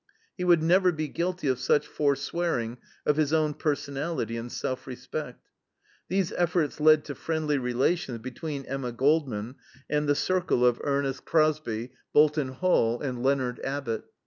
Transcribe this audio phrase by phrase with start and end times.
[0.35, 5.47] He would never be guilty of such forswearing of his own personality and self respect.
[6.07, 9.57] These efforts led to friendly relations between Emma Goldman
[9.91, 14.05] and the circle of Ernest Crosby, Bolton Hall, and Leonard Abbott.